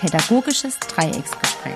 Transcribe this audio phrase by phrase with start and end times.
[0.00, 1.74] Pädagogisches Dreiecksgespräch.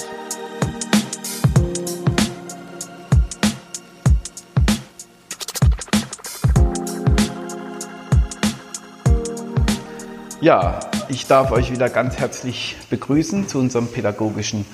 [10.41, 14.65] Ja, ich darf euch wieder ganz herzlich begrüßen zu unserem pädagogischen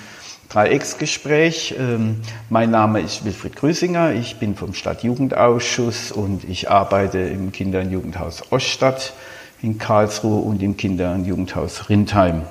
[0.48, 1.74] Dreiecksgespräch.
[1.76, 2.20] Ähm,
[2.50, 7.90] mein Name ist Wilfried Grüßinger, ich bin vom Stadtjugendausschuss und ich arbeite im Kinder- und
[7.90, 9.12] Jugendhaus Oststadt
[9.60, 12.42] in Karlsruhe und im Kinder- und Jugendhaus Rindheim.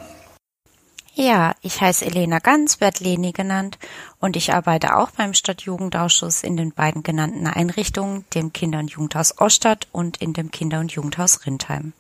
[1.22, 3.78] Ja, ich heiße Elena Ganz, werd Leni genannt,
[4.22, 9.38] und ich arbeite auch beim Stadtjugendausschuss in den beiden genannten Einrichtungen, dem Kinder- und Jugendhaus
[9.38, 11.92] Oststadt und in dem Kinder- und Jugendhaus Rindheim.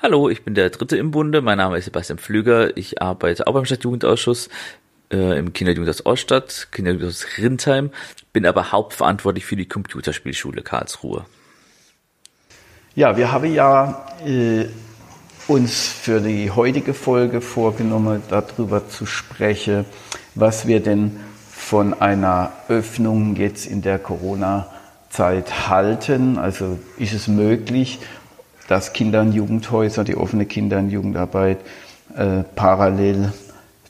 [0.00, 1.42] Hallo, ich bin der Dritte im Bunde.
[1.42, 2.74] Mein Name ist Sebastian Pflüger.
[2.74, 4.48] Ich arbeite auch beim Stadtjugendausschuss
[5.12, 7.90] äh, im Kinderjugendhaus Oststadt, Kinderjugendhaus Rindheim,
[8.32, 11.26] bin aber hauptverantwortlich für die Computerspielschule Karlsruhe.
[12.94, 14.68] Ja, wir haben ja äh,
[15.48, 19.84] uns für die heutige Folge vorgenommen, darüber zu sprechen,
[20.34, 26.38] was wir denn von einer Öffnung jetzt in der Corona-Zeit halten.
[26.38, 28.00] Also ist es möglich,
[28.68, 31.58] dass Kinder- und Jugendhäuser, die offene Kinder- und Jugendarbeit
[32.16, 33.32] äh, parallel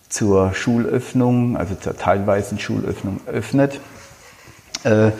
[0.09, 3.81] zur Schulöffnung, also zur teilweisen Schulöffnung öffnet.
[4.85, 5.11] Äh,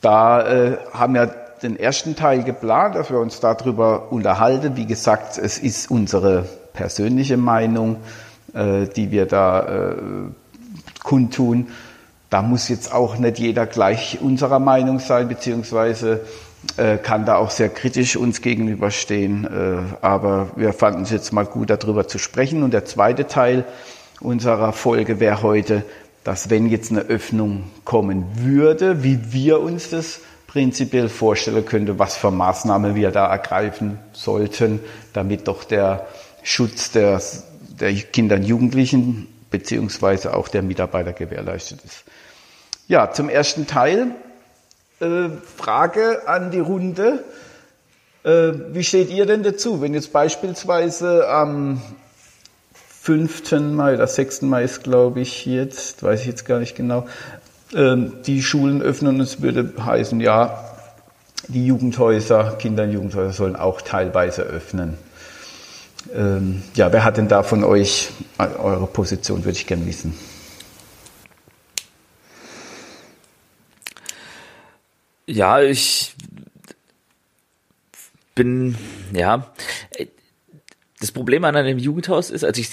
[0.00, 4.76] da äh, haben wir den ersten Teil geplant, dass wir uns darüber unterhalten.
[4.76, 7.96] Wie gesagt, es ist unsere persönliche Meinung,
[8.54, 9.96] äh, die wir da äh,
[11.02, 11.68] kundtun.
[12.30, 16.20] Da muss jetzt auch nicht jeder gleich unserer Meinung sein, beziehungsweise
[16.76, 19.44] äh, kann da auch sehr kritisch uns gegenüberstehen.
[19.44, 22.62] Äh, aber wir fanden es jetzt mal gut, darüber zu sprechen.
[22.62, 23.64] Und der zweite Teil
[24.20, 25.84] unserer Folge wäre heute,
[26.24, 30.20] dass wenn jetzt eine Öffnung kommen würde, wie wir uns das
[30.52, 34.80] prinzipiell vorstellen könnte, was für Maßnahmen wir da ergreifen sollten,
[35.14, 36.06] damit doch der
[36.42, 37.22] Schutz der,
[37.80, 42.04] der Kinder und Jugendlichen beziehungsweise auch der Mitarbeiter gewährleistet ist.
[42.86, 44.08] Ja, zum ersten Teil.
[45.00, 47.24] Äh, Frage an die Runde.
[48.22, 51.80] Äh, wie steht ihr denn dazu, wenn jetzt beispielsweise am
[53.00, 53.52] 5.
[53.72, 54.42] Mai oder 6.
[54.42, 57.06] Mai ist, glaube ich, jetzt, weiß ich jetzt gar nicht genau,
[57.72, 60.62] die Schulen öffnen und es würde heißen, ja,
[61.48, 64.98] die Jugendhäuser, Kinder- und Jugendhäuser sollen auch teilweise öffnen.
[66.14, 70.14] Ähm, ja, wer hat denn da von euch äh, eure Position, würde ich gerne wissen.
[75.26, 76.14] Ja, ich
[78.34, 78.76] bin,
[79.12, 79.50] ja,
[81.00, 82.70] das Problem an einem Jugendhaus ist, als ich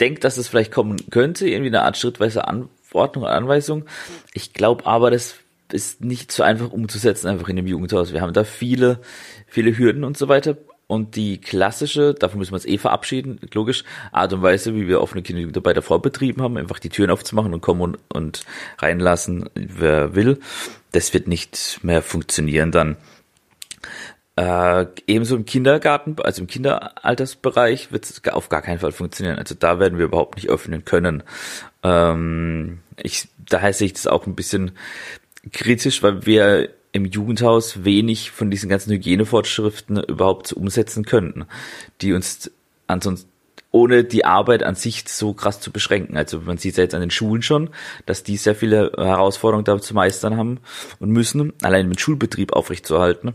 [0.00, 3.84] denke, dass es vielleicht kommen könnte, irgendwie eine Art schrittweise an, Verordnung und Anweisung.
[4.32, 5.34] Ich glaube aber, das
[5.70, 8.12] ist nicht so einfach umzusetzen, einfach in dem Jugendhaus.
[8.12, 9.00] Wir haben da viele,
[9.46, 10.56] viele Hürden und so weiter.
[10.86, 15.02] Und die klassische, davon müssen wir uns eh verabschieden, logisch, Art und Weise, wie wir
[15.02, 18.44] offene Kinder- und Jugendarbeit davor betrieben haben, einfach die Türen aufzumachen und kommen und, und
[18.78, 20.38] reinlassen, wer will,
[20.92, 22.96] das wird nicht mehr funktionieren dann.
[24.36, 29.38] Äh, ebenso im Kindergarten, also im Kinderaltersbereich wird es auf gar keinen Fall funktionieren.
[29.38, 31.22] Also da werden wir überhaupt nicht öffnen können.
[31.82, 34.72] Ähm, ich, daher sehe ich das auch ein bisschen
[35.52, 41.46] kritisch, weil wir im Jugendhaus wenig von diesen ganzen Hygienevorschriften überhaupt umsetzen könnten,
[42.02, 42.50] die uns
[42.86, 43.30] ansonsten
[43.70, 46.16] ohne die Arbeit an sich so krass zu beschränken.
[46.16, 47.70] Also man sieht ja jetzt an den Schulen schon,
[48.04, 50.60] dass die sehr viele Herausforderungen da zu meistern haben
[50.98, 53.32] und müssen, allein den Schulbetrieb aufrechtzuerhalten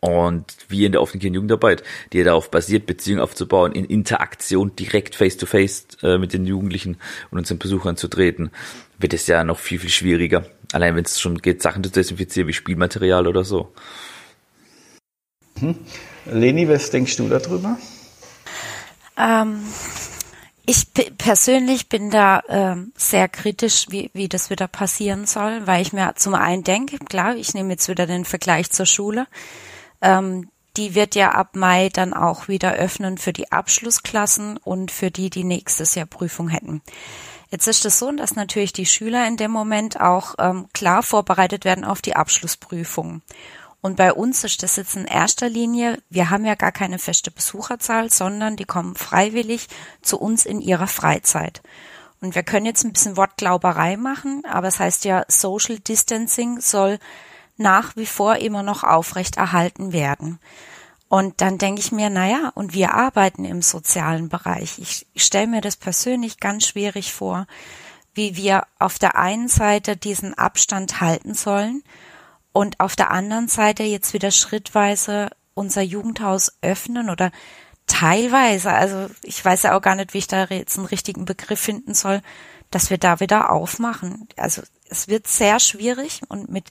[0.00, 1.82] und wie in der offenen Kinder- Jugendarbeit,
[2.12, 6.98] die ja darauf basiert, Beziehungen aufzubauen, in Interaktion direkt face-to-face äh, mit den Jugendlichen
[7.30, 8.50] und unseren Besuchern zu treten,
[8.98, 10.46] wird es ja noch viel, viel schwieriger.
[10.72, 13.72] Allein wenn es schon geht, Sachen zu desinfizieren wie Spielmaterial oder so.
[15.58, 15.74] Hm.
[16.26, 17.78] Leni, was denkst du darüber?
[19.16, 19.60] Ähm,
[20.66, 25.92] ich persönlich bin da ähm, sehr kritisch, wie, wie das wieder passieren soll, weil ich
[25.92, 29.26] mir zum einen denke, klar, ich nehme jetzt wieder den Vergleich zur Schule,
[30.00, 35.10] ähm, die wird ja ab Mai dann auch wieder öffnen für die Abschlussklassen und für
[35.10, 36.82] die, die nächstes Jahr Prüfung hätten.
[37.50, 41.64] Jetzt ist es so, dass natürlich die Schüler in dem Moment auch ähm, klar vorbereitet
[41.64, 43.22] werden auf die Abschlussprüfung.
[43.80, 47.30] Und bei uns ist das jetzt in erster Linie, wir haben ja gar keine feste
[47.30, 49.68] Besucherzahl, sondern die kommen freiwillig
[50.02, 51.62] zu uns in ihrer Freizeit.
[52.20, 56.98] Und wir können jetzt ein bisschen Wortglauberei machen, aber es heißt ja, Social Distancing soll
[57.58, 60.38] nach wie vor immer noch aufrecht erhalten werden.
[61.08, 64.78] Und dann denke ich mir, naja, und wir arbeiten im sozialen Bereich.
[64.78, 67.46] Ich, ich stelle mir das persönlich ganz schwierig vor,
[68.14, 71.82] wie wir auf der einen Seite diesen Abstand halten sollen
[72.52, 77.30] und auf der anderen Seite jetzt wieder schrittweise unser Jugendhaus öffnen oder
[77.86, 81.60] teilweise, also ich weiß ja auch gar nicht, wie ich da jetzt einen richtigen Begriff
[81.60, 82.20] finden soll,
[82.70, 84.28] dass wir da wieder aufmachen.
[84.36, 86.70] Also es wird sehr schwierig und mit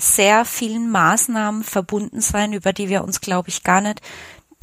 [0.00, 4.00] sehr vielen Maßnahmen verbunden sein, über die wir uns, glaube ich, gar nicht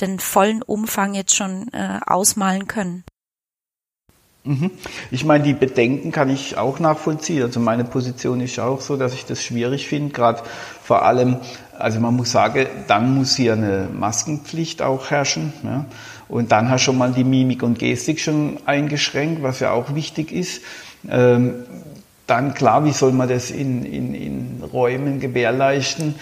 [0.01, 3.03] den vollen Umfang jetzt schon äh, ausmalen können.
[4.47, 4.71] Mhm.
[5.11, 7.43] Ich meine, die Bedenken kann ich auch nachvollziehen.
[7.43, 10.41] Also meine Position ist auch so, dass ich das schwierig finde, gerade
[10.81, 11.37] vor allem,
[11.77, 15.51] also man muss sagen, dann muss hier eine Maskenpflicht auch herrschen.
[15.63, 15.85] Ja?
[16.29, 19.93] Und dann hast du schon mal die Mimik und Gestik schon eingeschränkt, was ja auch
[19.95, 20.61] wichtig ist.
[21.09, 21.65] Ähm,
[22.27, 26.15] dann klar, wie soll man das in, in, in Räumen gewährleisten?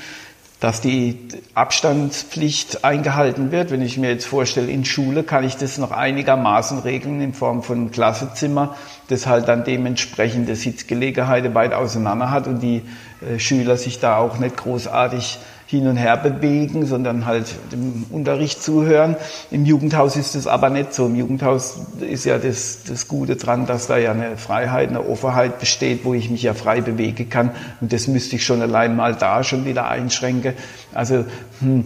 [0.62, 1.20] dass die
[1.54, 3.72] Abstandspflicht eingehalten wird.
[3.72, 7.62] Wenn ich mir jetzt vorstelle, in Schule kann ich das noch einigermaßen regeln in Form
[7.62, 8.76] von Klassezimmer,
[9.10, 12.82] das halt dann dementsprechende Sitzgelegenheiten weit auseinander hat und die
[13.22, 18.62] äh, Schüler sich da auch nicht großartig hin und her bewegen, sondern halt dem Unterricht
[18.62, 19.16] zuhören.
[19.50, 21.08] Im Jugendhaus ist es aber nicht so.
[21.08, 25.60] Im Jugendhaus ist ja das, das Gute dran, dass da ja eine Freiheit, eine Offenheit
[25.60, 27.52] besteht, wo ich mich ja frei bewegen kann.
[27.82, 30.54] Und das müsste ich schon allein mal da schon wieder einschränken.
[30.94, 31.26] Also
[31.60, 31.86] hm,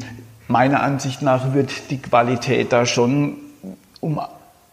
[0.50, 3.38] meiner Ansicht nach wird die Qualität da schon
[4.02, 4.20] um,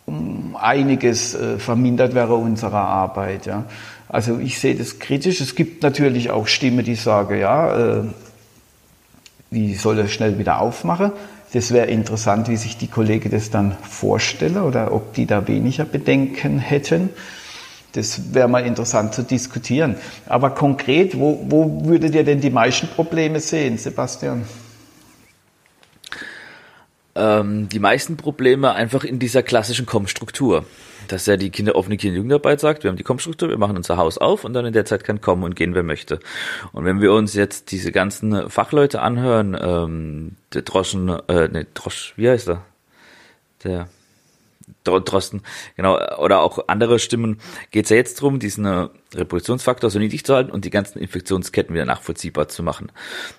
[0.05, 3.47] um einiges äh, vermindert wäre unserer Arbeit.
[3.47, 3.65] Ja.
[4.09, 5.41] Also ich sehe das kritisch.
[5.41, 8.03] Es gibt natürlich auch Stimmen, die sagen, ja, äh,
[9.57, 11.13] wie soll er schnell wieder aufmachen.
[11.55, 15.87] Das wäre interessant, wie sich die Kollegen das dann vorstellen oder ob die da weniger
[15.87, 17.09] Bedenken hätten.
[17.93, 19.97] Das wäre mal interessant zu diskutieren.
[20.27, 24.45] Aber konkret, wo, wo würdet ihr denn die meisten Probleme sehen, Sebastian?
[27.15, 30.67] Ähm, die meisten Probleme einfach in dieser klassischen Kommstruktur
[31.13, 33.77] dass ja die Kinder offene Kinder- und Jugendarbeit sagt, wir haben die Kommstruktur, wir machen
[33.77, 36.21] unser Haus auf und dann in der Zeit kann kommen und gehen, wer möchte.
[36.73, 42.15] Und wenn wir uns jetzt diese ganzen Fachleute anhören, ähm, der Droschen, äh, ne, Drosch,
[42.17, 42.65] wie heißt er?
[43.65, 43.89] Der
[44.85, 45.43] Drosten,
[45.77, 47.39] genau, oder auch andere Stimmen,
[47.71, 50.99] geht es ja jetzt darum, diesen äh, Reproduktionsfaktor so niedrig zu halten und die ganzen
[50.99, 52.93] Infektionsketten wieder nachvollziehbar zu machen.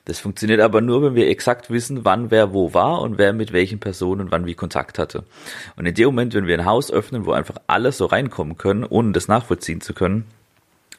[0.06, 3.54] Das funktioniert aber nur, wenn wir exakt wissen, wann wer wo war und wer mit
[3.54, 5.24] welchen Personen wann wie Kontakt hatte.
[5.76, 8.84] Und in dem Moment, wenn wir ein Haus öffnen, wo einfach alles so reinkommen können,
[8.84, 10.26] ohne das nachvollziehen zu können,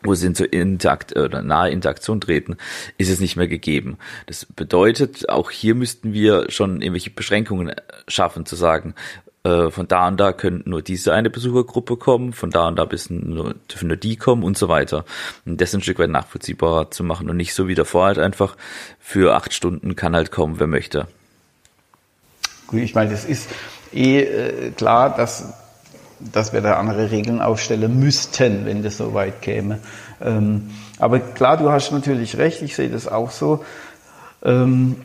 [0.02, 2.56] wo sie in so Interakt oder nahe Interaktion treten,
[2.98, 3.98] ist es nicht mehr gegeben.
[4.26, 7.72] Das bedeutet, auch hier müssten wir schon irgendwelche Beschränkungen
[8.06, 8.94] schaffen, zu sagen,
[9.44, 12.84] äh, von da und da können nur diese eine Besuchergruppe kommen, von da und da
[12.84, 15.04] bis nur, dürfen nur die kommen und so weiter.
[15.46, 18.56] Und das ein Stück weit nachvollziehbarer zu machen und nicht so wie davor halt einfach
[18.98, 21.06] für acht Stunden kann halt kommen, wer möchte.
[22.66, 23.48] Gut, ich meine, das ist
[23.92, 25.54] eh äh, klar, dass,
[26.18, 29.78] dass wir da andere Regeln aufstellen müssten, wenn das so weit käme.
[30.20, 33.64] Ähm, aber klar, du hast natürlich recht, ich sehe das auch so.
[34.42, 34.96] Ähm,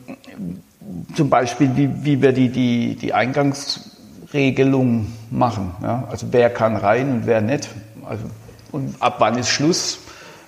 [1.14, 3.93] zum Beispiel, wie, wie wir die, die, die Eingangs
[4.34, 5.74] Regelung machen.
[5.82, 6.06] Ja?
[6.10, 7.68] Also wer kann rein und wer nicht.
[8.04, 8.24] Also,
[8.72, 10.00] und ab wann ist Schluss?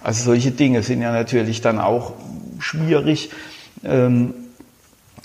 [0.02, 2.12] Also solche Dinge sind ja natürlich dann auch
[2.58, 3.30] schwierig.
[3.84, 4.34] Ähm,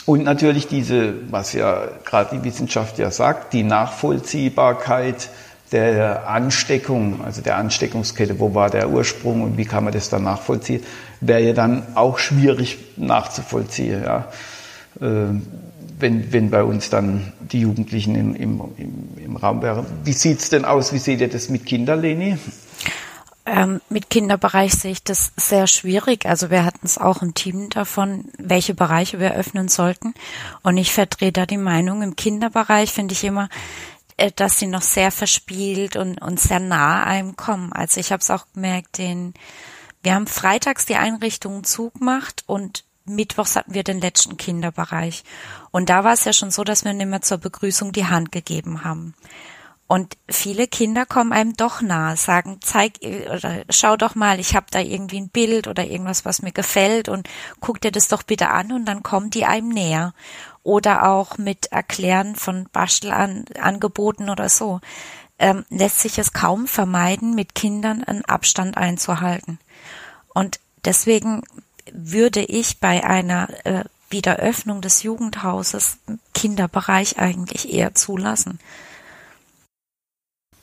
[0.06, 5.30] und natürlich diese, was ja gerade die Wissenschaft ja sagt, die Nachvollziehbarkeit
[5.72, 10.24] der Ansteckung, also der Ansteckungskette, wo war der Ursprung und wie kann man das dann
[10.24, 10.84] nachvollziehen,
[11.22, 14.04] wäre ja dann auch schwierig nachzuvollziehen.
[14.04, 14.26] Ja.
[15.02, 15.44] Ähm,
[16.02, 19.86] wenn, wenn bei uns dann die Jugendlichen im, im, im, im Raum wären.
[20.04, 20.94] Wie sieht es denn aus?
[20.94, 22.38] Wie seht ihr das mit Kindern, Leni?
[23.46, 26.26] Ähm, mit Kinderbereich sehe ich das sehr schwierig.
[26.26, 30.14] Also wir hatten es auch ein Team davon, welche Bereiche wir öffnen sollten.
[30.62, 33.50] Und ich vertrete da die Meinung, im Kinderbereich finde ich immer,
[34.18, 37.74] äh, dass sie noch sehr verspielt und, und sehr nah einem kommen.
[37.74, 39.34] Also ich habe es auch gemerkt, den,
[40.04, 45.24] wir haben freitags die Einrichtungen zugemacht und Mittwochs hatten wir den letzten Kinderbereich.
[45.72, 48.84] Und da war es ja schon so, dass wir immer zur Begrüßung die Hand gegeben
[48.84, 49.14] haben.
[49.92, 54.68] Und viele Kinder kommen einem doch nahe, sagen, zeig oder schau doch mal, ich habe
[54.72, 57.28] da irgendwie ein Bild oder irgendwas, was mir gefällt und
[57.60, 60.14] guck dir das doch bitte an und dann kommen die einem näher.
[60.64, 64.80] Oder auch mit Erklären von Bastelangeboten oder so.
[65.38, 69.60] Ähm, lässt sich es kaum vermeiden, mit Kindern einen Abstand einzuhalten.
[70.34, 71.42] Und deswegen
[71.94, 75.98] würde ich bei einer äh, Wiederöffnung des Jugendhauses
[76.34, 78.60] Kinderbereich eigentlich eher zulassen.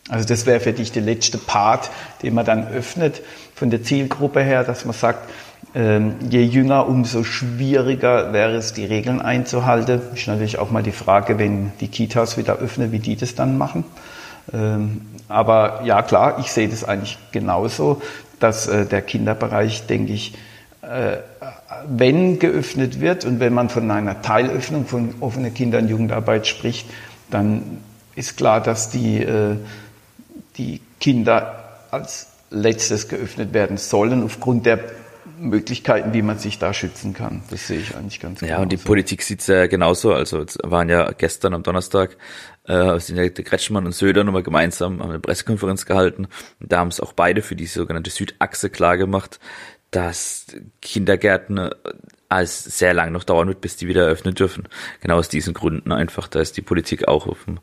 [0.09, 1.91] Also das wäre für dich der letzte Part,
[2.23, 3.23] den man dann öffnet
[3.55, 5.29] von der Zielgruppe her, dass man sagt,
[5.75, 10.01] ähm, je jünger, umso schwieriger wäre es, die Regeln einzuhalten.
[10.15, 13.59] Ist natürlich auch mal die Frage, wenn die Kitas wieder öffnen, wie die das dann
[13.59, 13.85] machen.
[14.53, 18.01] Ähm, aber ja, klar, ich sehe das eigentlich genauso,
[18.41, 20.33] dass äh, der Kinderbereich, denke ich,
[21.87, 26.89] wenn geöffnet wird und wenn man von einer Teilöffnung von offener Kinder- und Jugendarbeit spricht,
[27.31, 27.79] dann
[28.15, 29.57] ist klar, dass die, äh,
[30.57, 34.81] die Kinder als letztes geöffnet werden sollen, aufgrund der
[35.39, 37.43] Möglichkeiten, wie man sich da schützen kann.
[37.51, 40.13] Das sehe ich eigentlich ganz Ja, und die Politik sieht es ja genauso.
[40.13, 42.17] Also es waren ja gestern am Donnerstag,
[42.65, 46.29] äh, sind ja der Kretschmann und Söder nochmal gemeinsam haben eine Pressekonferenz gehalten.
[46.61, 49.39] Da haben es auch beide für die sogenannte Südachse klar gemacht,
[49.91, 50.47] dass
[50.83, 51.71] Kindergärten äh,
[52.29, 54.69] als sehr lang noch dauern wird, bis die wieder eröffnen dürfen.
[55.01, 56.29] Genau aus diesen Gründen einfach.
[56.29, 57.59] Da ist die Politik auch auf dem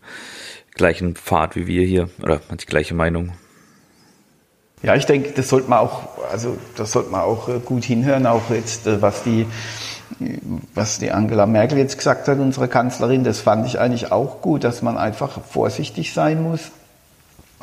[0.74, 3.34] gleichen Pfad wie wir hier oder hat die gleiche Meinung.
[4.82, 8.26] Ja, ich denke, das sollte man auch, also das sollte man auch äh, gut hinhören,
[8.26, 9.46] auch jetzt, äh, was die,
[10.74, 14.64] was die Angela Merkel jetzt gesagt hat, unsere Kanzlerin, das fand ich eigentlich auch gut,
[14.64, 16.72] dass man einfach vorsichtig sein muss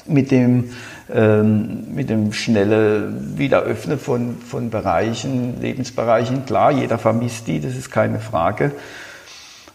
[0.06, 0.70] mit dem,
[1.12, 6.44] ähm, mit dem schnelle Wiederöffnen von, von Bereichen, Lebensbereichen.
[6.46, 8.72] Klar, jeder vermisst die, das ist keine Frage.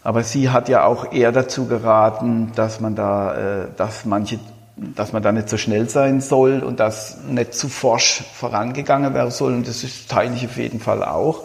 [0.02, 4.38] Aber sie hat ja auch eher dazu geraten, dass man da, äh, dass manche,
[4.76, 9.30] dass man da nicht so schnell sein soll und dass nicht zu forsch vorangegangen werden
[9.30, 9.52] soll.
[9.52, 11.44] Und das ist, teile ich auf jeden Fall auch.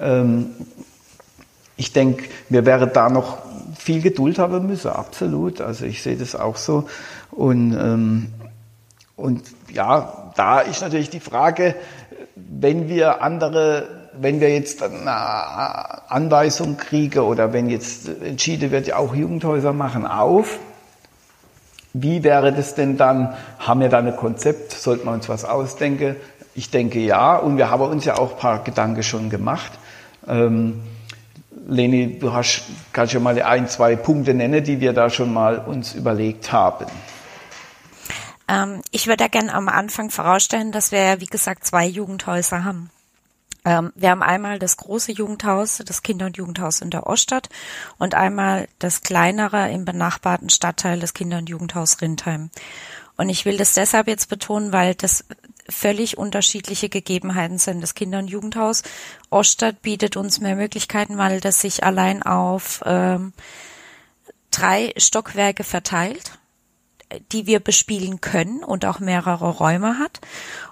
[0.00, 0.50] Ähm,
[1.76, 3.38] ich denke, wir wären da noch
[3.78, 5.60] viel Geduld haben müssen, absolut.
[5.60, 6.88] Also ich sehe das auch so.
[7.30, 8.32] Und, ähm,
[9.16, 9.42] und
[9.72, 11.74] ja, da ist natürlich die Frage,
[12.36, 18.96] wenn wir andere, wenn wir jetzt eine Anweisung kriegen oder wenn jetzt entschieden wird, ja
[18.96, 20.58] auch Jugendhäuser machen auf,
[21.92, 23.34] wie wäre das denn dann?
[23.58, 24.72] Haben wir da ein Konzept?
[24.72, 26.16] Sollten wir uns was ausdenken?
[26.54, 29.72] Ich denke ja, und wir haben uns ja auch ein paar Gedanken schon gemacht.
[30.26, 30.80] Ähm,
[31.66, 35.58] Leni, du hast, kannst ja mal ein, zwei Punkte nennen, die wir da schon mal
[35.58, 36.86] uns überlegt haben.
[38.48, 42.90] Ähm, ich würde da gerne am Anfang vorausstellen, dass wir, wie gesagt, zwei Jugendhäuser haben.
[43.64, 47.48] Ähm, wir haben einmal das große Jugendhaus, das Kinder- und Jugendhaus in der Oststadt
[47.98, 52.50] und einmal das kleinere im benachbarten Stadtteil, das Kinder- und Jugendhaus Rindheim.
[53.16, 55.24] Und ich will das deshalb jetzt betonen, weil das
[55.68, 57.82] völlig unterschiedliche Gegebenheiten sind.
[57.82, 58.82] Das Kinder- und Jugendhaus
[59.28, 63.32] Oststadt bietet uns mehr Möglichkeiten, weil das sich allein auf ähm,
[64.50, 66.38] drei Stockwerke verteilt,
[67.32, 70.20] die wir bespielen können und auch mehrere Räume hat.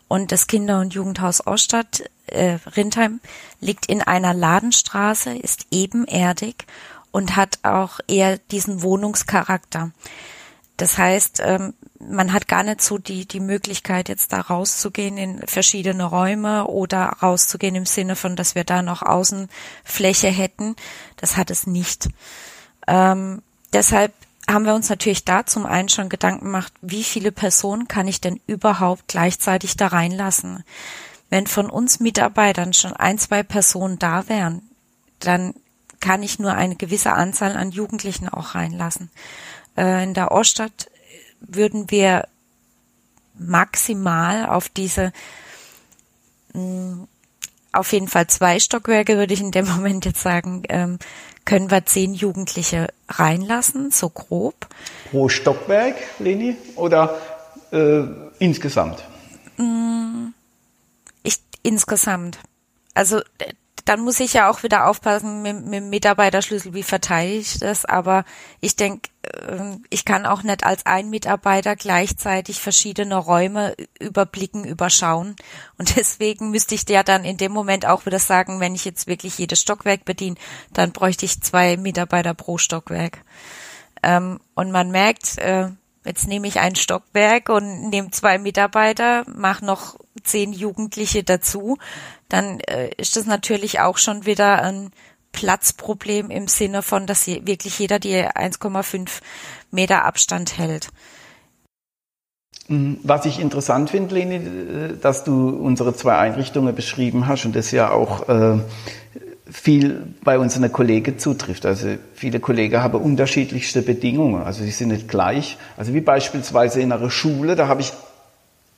[0.09, 3.21] Und das Kinder- und Jugendhaus Oststadt äh, Rindheim
[3.61, 6.67] liegt in einer Ladenstraße, ist ebenerdig
[7.11, 9.93] und hat auch eher diesen Wohnungscharakter.
[10.77, 15.47] Das heißt, ähm, man hat gar nicht so die, die Möglichkeit, jetzt da rauszugehen in
[15.47, 20.77] verschiedene Räume oder rauszugehen im Sinne von, dass wir da noch Außenfläche hätten.
[21.17, 22.09] Das hat es nicht.
[22.87, 24.13] Ähm, deshalb
[24.49, 28.21] haben wir uns natürlich da zum einen schon Gedanken gemacht, wie viele Personen kann ich
[28.21, 30.65] denn überhaupt gleichzeitig da reinlassen?
[31.31, 34.63] Wenn von uns Mitarbeitern schon ein, zwei Personen da wären,
[35.19, 35.55] dann
[36.01, 39.11] kann ich nur eine gewisse Anzahl an Jugendlichen auch reinlassen.
[39.77, 40.91] Äh, in der Oststadt
[41.41, 42.29] würden wir
[43.35, 45.13] maximal auf diese
[46.53, 47.05] mm,
[47.73, 50.99] auf jeden Fall zwei Stockwerke, würde ich in dem Moment jetzt sagen, ähm,
[51.47, 54.67] können wir zehn Jugendliche reinlassen, so grob.
[55.11, 57.19] Pro Stockwerk, Leni, oder
[57.73, 58.03] äh,
[58.39, 59.03] insgesamt?
[59.57, 60.35] Mm,
[61.23, 62.39] ich insgesamt.
[62.93, 63.23] Also
[63.87, 67.85] dann muss ich ja auch wieder aufpassen mit, mit dem Mitarbeiterschlüssel, wie verteile ich das.
[67.85, 68.25] Aber
[68.61, 69.11] ich denke,
[69.49, 75.37] ähm, ich kann auch nicht als ein Mitarbeiter gleichzeitig verschiedene Räume überblicken, überschauen.
[75.79, 79.07] Und deswegen müsste ich ja dann in dem Moment auch wieder sagen, wenn ich jetzt
[79.07, 80.37] wirklich jedes Stockwerk bediene,
[80.73, 83.19] dann bräuchte ich zwei Mitarbeiter pro Stockwerk.
[84.03, 85.69] Ähm, und man merkt, äh,
[86.05, 91.79] jetzt nehme ich ein Stockwerk und nehme zwei Mitarbeiter, mache noch zehn Jugendliche dazu,
[92.29, 94.91] dann äh, ist das natürlich auch schon wieder ein
[95.33, 99.21] Platzproblem im Sinne von, dass wirklich jeder die 1,5
[99.71, 100.89] Meter Abstand hält.
[102.69, 102.99] Mhm.
[103.03, 107.71] Was ich interessant finde, Leni, äh, dass du unsere zwei Einrichtungen beschrieben hast und das
[107.71, 108.59] ja auch äh,
[109.51, 111.67] viel bei unseren Kollegen zutrifft.
[111.67, 114.43] Also viele Kollegen haben unterschiedlichste Bedingungen.
[114.43, 115.57] Also sie sind nicht gleich.
[115.77, 117.93] Also wie beispielsweise in einer Schule, da habe ich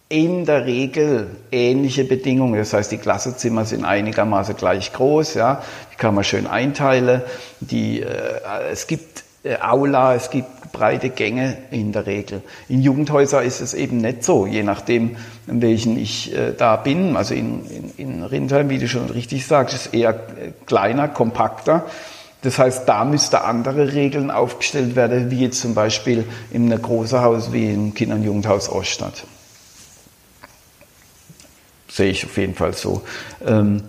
[0.09, 2.59] in der Regel ähnliche Bedingungen.
[2.59, 5.63] Das heißt, die Klassenzimmer sind einigermaßen gleich groß, ja.
[5.93, 7.23] Die kann man schön einteilen.
[7.61, 8.07] Die, äh,
[8.73, 12.43] es gibt äh, Aula, es gibt breite Gänge in der Regel.
[12.69, 17.15] In Jugendhäusern ist es eben nicht so, je nachdem, in welchen ich äh, da bin.
[17.15, 21.85] Also in, in, in Rindheim, wie du schon richtig sagst, ist eher äh, kleiner, kompakter.
[22.41, 27.21] Das heißt, da müsste andere Regeln aufgestellt werden, wie jetzt zum Beispiel in einem großen
[27.21, 29.25] Haus wie im Kinder- und Jugendhaus Oststadt
[31.99, 33.03] sehe ich auf jeden Fall so.
[33.47, 33.83] Ähm,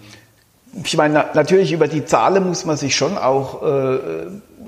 [0.83, 3.97] ich meine, natürlich über die Zahlen muss man sich schon auch äh,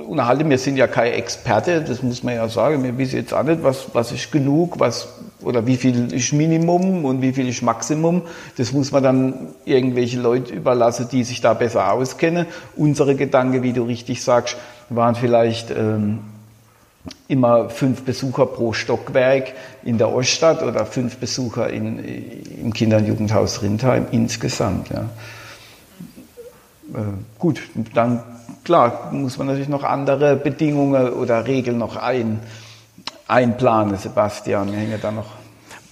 [0.07, 0.49] unterhalten.
[0.49, 2.83] Wir sind ja keine Experte, das muss man ja sagen.
[2.83, 5.07] Wir wissen jetzt auch nicht, was, was ist genug, was,
[5.41, 8.23] oder wie viel ist Minimum und wie viel ist Maximum.
[8.57, 12.45] Das muss man dann irgendwelche Leute überlassen, die sich da besser auskennen.
[12.75, 14.57] Unsere Gedanken, wie du richtig sagst,
[14.89, 16.19] waren vielleicht ähm,
[17.27, 19.53] immer fünf Besucher pro Stockwerk
[19.83, 21.99] in der Oststadt oder fünf Besucher in,
[22.61, 24.89] im Kinder- und Jugendhaus Rindheim insgesamt.
[24.89, 25.09] Ja.
[26.93, 27.03] Äh,
[27.39, 27.61] gut,
[27.93, 28.23] dann
[28.63, 32.39] klar muss man natürlich noch andere Bedingungen oder Regeln noch ein,
[33.27, 34.71] einplanen, Sebastian.
[34.71, 35.27] Wir hängen da noch.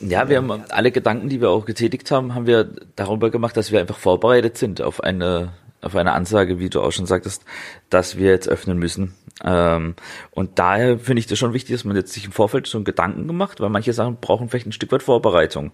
[0.01, 3.71] Ja, wir haben alle Gedanken, die wir auch getätigt haben, haben wir darüber gemacht, dass
[3.71, 5.49] wir einfach vorbereitet sind auf eine
[5.81, 7.45] auf eine Ansage, wie du auch schon sagtest,
[7.89, 9.15] dass wir jetzt öffnen müssen.
[9.43, 9.95] Ähm,
[10.31, 13.27] und daher finde ich das schon wichtig, dass man jetzt sich im Vorfeld einen Gedanken
[13.27, 15.71] gemacht, weil manche Sachen brauchen vielleicht ein Stück weit Vorbereitung.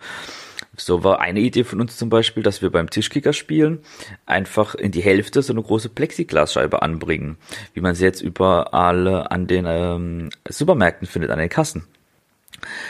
[0.78, 3.80] So war eine Idee von uns zum Beispiel, dass wir beim Tischkicker spielen
[4.26, 7.38] einfach in die Hälfte so eine große Plexiglasscheibe anbringen,
[7.74, 11.88] wie man sie jetzt überall an den ähm, Supermärkten findet, an den Kassen.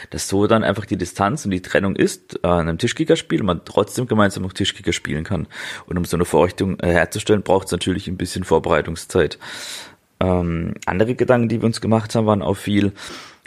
[0.10, 3.48] Dass so dann einfach die Distanz und die Trennung ist äh, an einem Tischkicker-Spiel und
[3.48, 5.48] man trotzdem gemeinsam noch Tischkicker spielen kann.
[5.86, 9.38] Und um so eine Vorrichtung äh, herzustellen, braucht es natürlich ein bisschen Vorbereitungszeit.
[10.20, 12.94] Ähm, andere Gedanken, die wir uns gemacht haben, waren auch viel,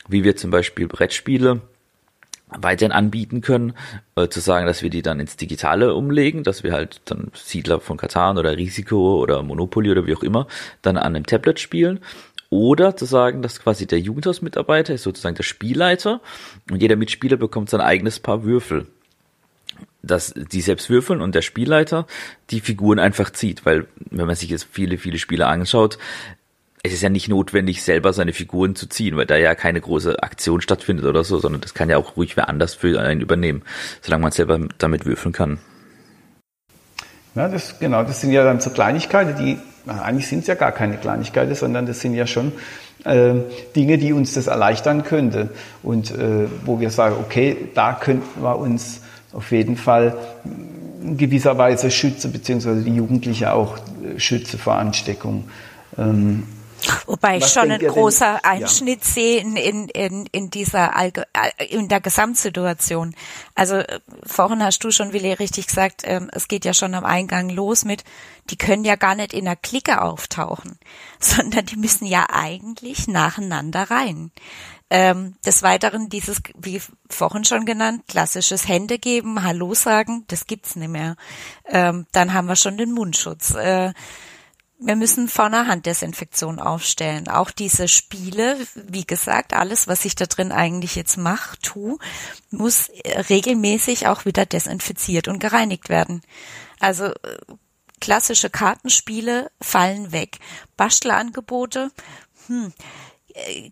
[0.08, 1.62] wie wir zum Beispiel Brettspiele
[2.50, 3.74] weiterhin anbieten können,
[4.16, 7.80] äh, zu sagen, dass wir die dann ins Digitale umlegen, dass wir halt dann Siedler
[7.80, 10.46] von Katan oder Risiko oder Monopoly oder wie auch immer
[10.82, 12.00] dann an einem Tablet spielen.
[12.50, 16.20] Oder zu sagen, dass quasi der Jugendhausmitarbeiter ist sozusagen der Spielleiter
[16.70, 18.86] und jeder Mitspieler bekommt sein eigenes Paar Würfel.
[20.02, 22.06] Dass die selbst würfeln und der Spielleiter
[22.50, 25.98] die Figuren einfach zieht, weil wenn man sich jetzt viele, viele Spiele anschaut,
[26.82, 30.22] es ist ja nicht notwendig, selber seine Figuren zu ziehen, weil da ja keine große
[30.22, 33.62] Aktion stattfindet oder so, sondern das kann ja auch ruhig wer anders für einen übernehmen,
[34.00, 35.58] solange man selber damit würfeln kann.
[37.34, 39.58] Ja, das, genau, das sind ja dann so Kleinigkeiten, die,
[39.90, 42.52] eigentlich sind es ja gar keine Kleinigkeiten, sondern das sind ja schon
[43.04, 43.34] äh,
[43.76, 45.50] Dinge, die uns das erleichtern könnte
[45.82, 49.00] und äh, wo wir sagen, okay, da könnten wir uns
[49.32, 50.16] auf jeden Fall
[51.02, 55.44] in gewisser Weise schützen, beziehungsweise die Jugendliche auch äh, schützen vor Ansteckung.
[55.96, 56.44] Ähm,
[57.06, 58.62] Wobei ich schon ein großer denn?
[58.62, 59.10] Einschnitt ja.
[59.10, 63.14] sehe in, in, in, in dieser Allge äh, in der Gesamtsituation.
[63.54, 67.04] Also äh, vorhin hast du schon, Willi, richtig gesagt, ähm, es geht ja schon am
[67.04, 68.04] Eingang los mit,
[68.50, 70.78] die können ja gar nicht in der Clique auftauchen,
[71.20, 74.30] sondern die müssen ja eigentlich nacheinander rein.
[74.90, 80.76] Ähm, des Weiteren dieses, wie vorhin schon genannt, klassisches Hände geben, Hallo sagen, das gibt's
[80.76, 81.16] nicht mehr.
[81.66, 83.54] Ähm, dann haben wir schon den Mundschutz.
[83.54, 83.92] Äh,
[84.80, 87.28] wir müssen vorne Handdesinfektion aufstellen.
[87.28, 91.98] Auch diese Spiele, wie gesagt, alles, was ich da drin eigentlich jetzt mache, tu,
[92.50, 92.90] muss
[93.28, 96.22] regelmäßig auch wieder desinfiziert und gereinigt werden.
[96.78, 97.14] Also äh,
[98.00, 100.38] klassische Kartenspiele fallen weg.
[100.76, 101.90] Bastelangebote,
[102.46, 102.72] hm,
[103.34, 103.70] äh,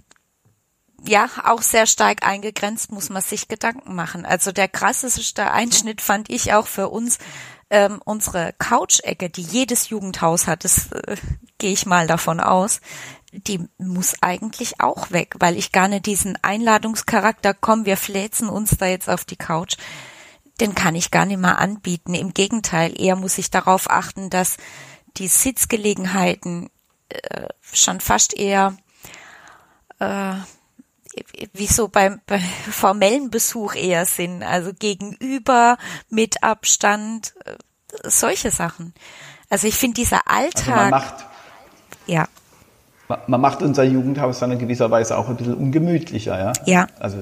[1.06, 4.26] ja, auch sehr stark eingegrenzt, muss man sich Gedanken machen.
[4.26, 7.18] Also der krasseste Einschnitt fand ich auch für uns
[7.70, 11.16] ähm, unsere Couch-Ecke, die jedes Jugendhaus hat, das äh,
[11.58, 12.80] gehe ich mal davon aus,
[13.32, 18.76] die muss eigentlich auch weg, weil ich gar nicht diesen Einladungscharakter, komm, wir fläzen uns
[18.78, 19.76] da jetzt auf die Couch,
[20.60, 22.14] den kann ich gar nicht mehr anbieten.
[22.14, 24.56] Im Gegenteil, eher muss ich darauf achten, dass
[25.16, 26.70] die Sitzgelegenheiten
[27.08, 28.76] äh, schon fast eher
[29.98, 30.34] äh,
[31.52, 35.78] wie so beim, beim formellen Besuch eher sind, also gegenüber,
[36.10, 37.54] mit Abstand, äh,
[38.04, 38.92] solche Sachen.
[39.48, 40.68] Also ich finde dieser Alltag.
[40.68, 41.14] Also man macht,
[42.06, 42.28] ja.
[43.28, 46.52] Man macht unser Jugendhaus dann in gewisser Weise auch ein bisschen ungemütlicher, ja?
[46.64, 46.86] Ja.
[46.98, 47.18] Also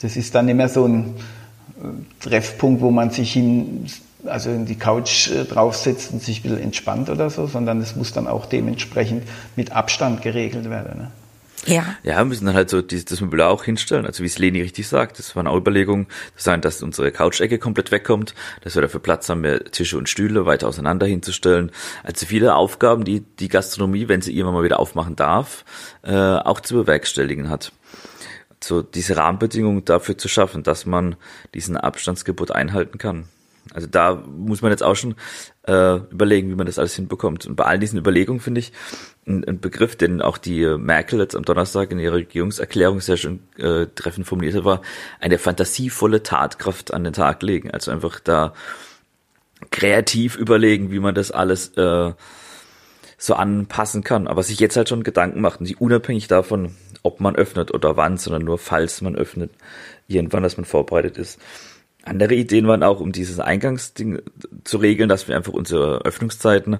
[0.00, 1.14] das ist dann nicht mehr so ein
[1.80, 3.86] äh, Treffpunkt, wo man sich hin,
[4.24, 7.94] also in die Couch äh, draufsetzt und sich ein bisschen entspannt oder so, sondern es
[7.94, 10.98] muss dann auch dementsprechend mit Abstand geregelt werden.
[10.98, 11.10] Ne?
[11.64, 11.96] Ja.
[12.02, 14.06] Ja, wir müssen dann halt so die, das Möbel auch hinstellen.
[14.06, 17.58] Also wie es Leni richtig sagt, das waren auch Überlegungen, das sein, dass unsere Couch-Ecke
[17.58, 21.72] komplett wegkommt, dass wir dafür Platz haben, mehr Tische und Stühle weiter auseinander hinzustellen.
[22.02, 25.64] Also viele Aufgaben, die die Gastronomie, wenn sie irgendwann mal wieder aufmachen darf,
[26.02, 27.72] äh, auch zu bewerkstelligen hat.
[28.62, 31.16] So diese Rahmenbedingungen dafür zu schaffen, dass man
[31.54, 33.28] diesen Abstandsgebot einhalten kann.
[33.74, 35.14] Also da muss man jetzt auch schon
[35.66, 37.46] äh, überlegen, wie man das alles hinbekommt.
[37.46, 38.72] Und bei all diesen Überlegungen finde ich
[39.26, 43.40] ein, ein, Begriff, den auch die Merkel jetzt am Donnerstag in ihrer Regierungserklärung sehr schön
[43.58, 44.82] äh, treffend formuliert hat, war
[45.20, 47.70] eine fantasievolle Tatkraft an den Tag legen.
[47.70, 48.54] Also einfach da
[49.70, 52.12] kreativ überlegen, wie man das alles äh,
[53.18, 54.28] so anpassen kann.
[54.28, 57.96] Aber sich jetzt halt schon Gedanken macht und sich unabhängig davon, ob man öffnet oder
[57.96, 59.50] wann, sondern nur falls man öffnet,
[60.08, 61.40] irgendwann, dass man vorbereitet ist.
[62.06, 64.22] Andere Ideen waren auch, um dieses Eingangsding
[64.64, 66.78] zu regeln, dass wir einfach unsere Öffnungszeiten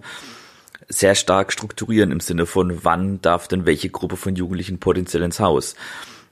[0.89, 5.41] sehr stark strukturieren im Sinne von, wann darf denn welche Gruppe von Jugendlichen potenziell ins
[5.41, 5.75] Haus.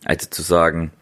[0.04, 0.92] Also zu sagen,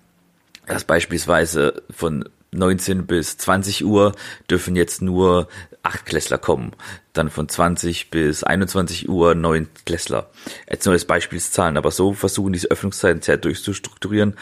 [0.67, 4.13] dass beispielsweise von 19 bis 20 Uhr
[4.49, 5.49] dürfen jetzt nur
[5.83, 6.73] Achtklässler kommen.
[7.13, 10.31] Dann von 20 bis 21 Uhr neun Klässler.
[10.71, 14.37] Jetzt nur als Beispielszahlen, aber so versuchen diese Öffnungszeiten sehr durchzustrukturieren,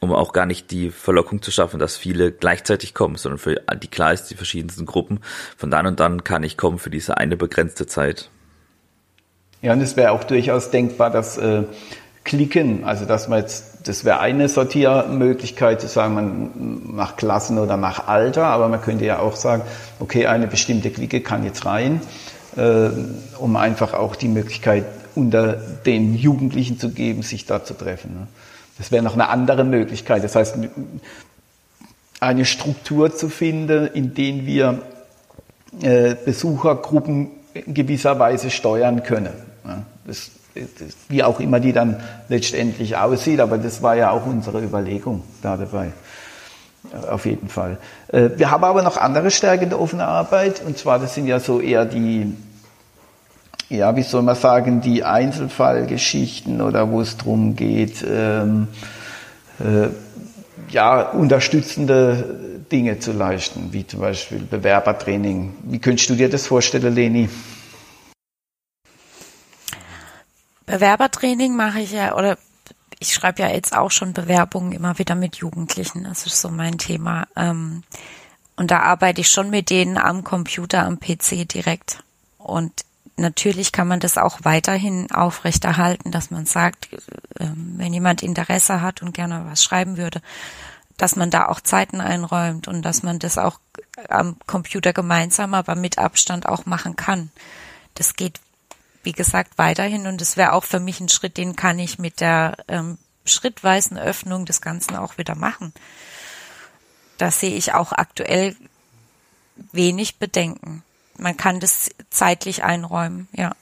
[0.00, 3.88] um auch gar nicht die Verlockung zu schaffen, dass viele gleichzeitig kommen, sondern für die
[3.88, 5.20] klar ist, die verschiedensten Gruppen.
[5.56, 8.30] Von dann und dann kann ich kommen für diese eine begrenzte Zeit.
[9.60, 11.64] Ja, und es wäre auch durchaus denkbar, dass äh,
[12.24, 17.76] Klicken, also dass man jetzt, das wäre eine Sortiermöglichkeit zu sagen, man nach Klassen oder
[17.76, 19.62] nach Alter, aber man könnte ja auch sagen,
[19.98, 22.00] okay, eine bestimmte Clique kann jetzt rein,
[22.56, 22.90] äh,
[23.38, 24.84] um einfach auch die Möglichkeit
[25.14, 28.14] unter den Jugendlichen zu geben, sich da zu treffen.
[28.14, 28.26] Ne?
[28.78, 30.24] Das wäre noch eine andere Möglichkeit.
[30.24, 30.56] Das heißt,
[32.20, 34.82] eine Struktur zu finden, in denen wir
[35.82, 39.32] äh, Besuchergruppen in gewisser Weise steuern können.
[40.06, 44.62] Das, das, wie auch immer die dann letztendlich aussieht, aber das war ja auch unsere
[44.62, 45.92] Überlegung da dabei.
[46.92, 47.78] Äh, auf jeden Fall.
[48.08, 51.40] Äh, wir haben aber noch andere Stärken der offenen Arbeit, und zwar das sind ja
[51.40, 52.34] so eher die,
[53.68, 58.68] ja, wie soll man sagen, die Einzelfallgeschichten oder wo es darum geht, ähm,
[59.60, 59.88] äh,
[60.70, 65.54] ja, unterstützende Dinge zu leisten, wie zum Beispiel Bewerbertraining.
[65.64, 67.28] Wie könntest du dir das vorstellen, Leni?
[70.66, 72.36] Bewerbertraining mache ich ja, oder
[72.98, 76.04] ich schreibe ja jetzt auch schon Bewerbungen immer wieder mit Jugendlichen.
[76.04, 77.26] Das ist so mein Thema.
[77.36, 77.82] Ähm,
[78.56, 82.02] und da arbeite ich schon mit denen am Computer, am PC direkt.
[82.38, 82.72] Und
[83.18, 86.88] natürlich kann man das auch weiterhin aufrechterhalten, dass man sagt,
[87.38, 90.20] ähm, wenn jemand Interesse hat und gerne was schreiben würde,
[90.96, 93.60] dass man da auch Zeiten einräumt und dass man das auch
[94.08, 97.30] am Computer gemeinsam, aber mit Abstand auch machen kann.
[97.94, 98.40] Das geht
[99.08, 100.06] wie gesagt, weiterhin.
[100.06, 103.96] Und es wäre auch für mich ein Schritt, den kann ich mit der ähm, schrittweisen
[103.98, 105.72] Öffnung des Ganzen auch wieder machen.
[107.16, 108.54] Da sehe ich auch aktuell
[109.72, 110.82] wenig Bedenken.
[111.18, 113.52] Man kann das zeitlich einräumen, ja.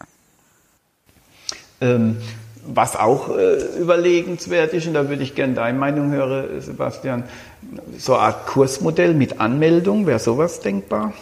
[1.81, 2.19] Ähm,
[2.67, 7.25] was auch äh, überlegenswert ist, und da würde ich gerne deine Meinung hören, Sebastian,
[7.99, 11.13] so eine Art Kursmodell mit Anmeldung, wäre sowas denkbar?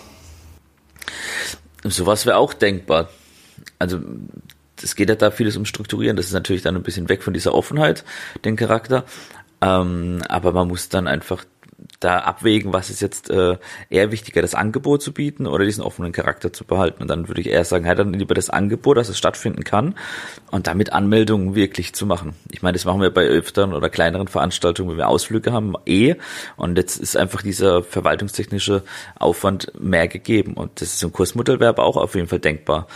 [1.84, 3.08] Sowas wäre auch denkbar
[3.78, 4.00] also
[4.82, 7.32] es geht ja da vieles um Strukturieren, das ist natürlich dann ein bisschen weg von
[7.32, 8.04] dieser Offenheit,
[8.44, 9.04] den Charakter.
[9.60, 11.44] Ähm, aber man muss dann einfach
[12.04, 13.56] da abwägen, was ist jetzt äh,
[13.88, 17.02] eher wichtiger, das Angebot zu bieten oder diesen offenen Charakter zu behalten.
[17.02, 19.94] Und dann würde ich eher sagen, halt dann lieber das Angebot, dass es stattfinden kann
[20.50, 22.34] und damit Anmeldungen wirklich zu machen.
[22.50, 26.16] Ich meine, das machen wir bei öfteren oder kleineren Veranstaltungen, wenn wir Ausflüge haben, eh.
[26.56, 28.82] Und jetzt ist einfach dieser verwaltungstechnische
[29.18, 30.54] Aufwand mehr gegeben.
[30.54, 32.86] Und das ist im aber auch auf jeden Fall denkbar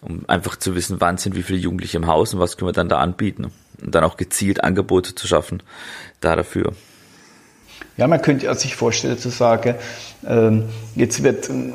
[0.00, 2.72] um einfach zu wissen, wann sind wie viele Jugendliche im Haus und was können wir
[2.74, 3.50] dann da anbieten.
[3.82, 5.62] Und dann auch gezielt Angebote zu schaffen
[6.20, 6.74] da dafür.
[7.96, 9.76] Ja, man könnte sich vorstellen zu sagen,
[10.26, 11.74] ähm, jetzt wird ähm,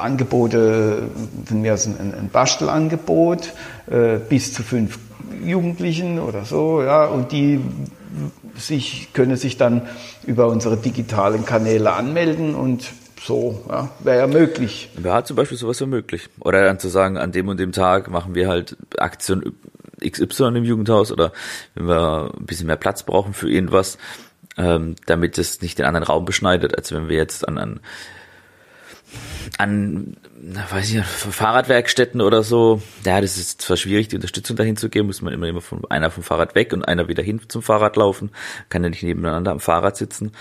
[0.00, 1.08] Angebote,
[1.46, 3.52] von mir aus ein, ein Bastelangebot,
[3.90, 4.98] äh, bis zu fünf
[5.42, 7.60] Jugendlichen oder so, ja, und die
[8.56, 9.82] sich, können sich dann
[10.26, 14.90] über unsere digitalen Kanäle anmelden und so, ja, wäre ja möglich.
[15.02, 16.28] Ja, zum Beispiel sowas wäre möglich.
[16.40, 19.54] Oder dann zu sagen, an dem und dem Tag machen wir halt Aktion
[20.06, 21.32] XY im Jugendhaus oder
[21.74, 23.96] wenn wir ein bisschen mehr Platz brauchen für irgendwas,
[24.56, 27.80] ähm, damit es nicht den anderen Raum beschneidet, als wenn wir jetzt an, an
[29.58, 30.16] an,
[30.70, 35.06] weiß ich, Fahrradwerkstätten oder so, ja, das ist zwar schwierig, die Unterstützung dahin zu geben,
[35.06, 37.96] muss man immer, immer von einer vom Fahrrad weg und einer wieder hin zum Fahrrad
[37.96, 38.30] laufen,
[38.68, 40.32] kann ja nicht nebeneinander am Fahrrad sitzen.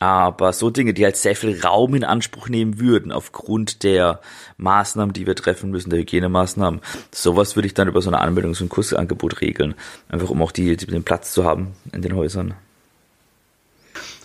[0.00, 4.20] Aber so Dinge, die halt sehr viel Raum in Anspruch nehmen würden, aufgrund der
[4.56, 6.80] Maßnahmen, die wir treffen müssen, der Hygienemaßnahmen,
[7.12, 9.74] sowas würde ich dann über so eine Anmeldungs- und Kursangebot regeln.
[10.08, 12.54] Einfach um auch die, den Platz zu haben in den Häusern.